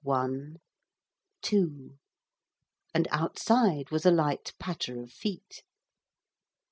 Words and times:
One, 0.03 0.55
two. 1.43 1.99
And 2.91 3.07
outside 3.11 3.91
was 3.91 4.03
a 4.03 4.09
light 4.09 4.51
patter 4.57 4.99
of 4.99 5.11
feet. 5.11 5.61